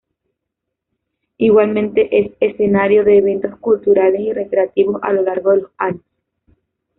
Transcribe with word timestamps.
Igualmente 1.37 2.09
es 2.21 2.31
escenario 2.39 3.03
de 3.03 3.19
eventos 3.19 3.55
culturales 3.59 4.19
y 4.19 4.33
recreativos 4.33 4.99
a 5.03 5.13
lo 5.13 5.21
largo 5.21 5.51
de 5.51 5.57
los 5.57 5.71
años. 5.77 6.01